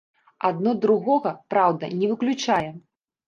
Адно 0.47 0.71
другога, 0.85 1.33
праўда, 1.55 1.91
не 1.99 2.09
выключае. 2.13 2.69